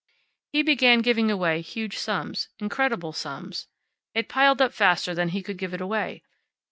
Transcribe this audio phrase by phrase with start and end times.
[0.51, 3.67] He began giving away huge sums, incredible sums.
[4.15, 6.23] It piled up faster than he could give it away.